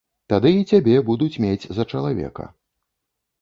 [0.31, 2.49] Тады і цябе будуць мець за чалавека.